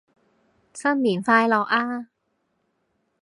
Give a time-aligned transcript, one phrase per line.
[0.73, 2.07] 新年快樂啊